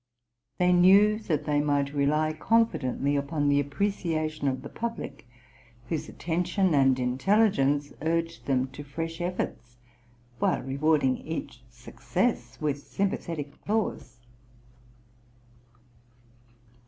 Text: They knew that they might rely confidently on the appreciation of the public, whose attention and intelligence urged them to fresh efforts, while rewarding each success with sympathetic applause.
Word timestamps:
They 0.57 0.73
knew 0.73 1.19
that 1.19 1.45
they 1.45 1.59
might 1.61 1.93
rely 1.93 2.33
confidently 2.33 3.19
on 3.19 3.49
the 3.49 3.59
appreciation 3.59 4.47
of 4.47 4.63
the 4.63 4.67
public, 4.67 5.27
whose 5.89 6.09
attention 6.09 6.73
and 6.73 6.97
intelligence 6.97 7.93
urged 8.01 8.47
them 8.47 8.69
to 8.69 8.83
fresh 8.83 9.21
efforts, 9.21 9.77
while 10.39 10.63
rewarding 10.63 11.17
each 11.19 11.61
success 11.69 12.57
with 12.59 12.79
sympathetic 12.81 13.53
applause. 13.53 14.25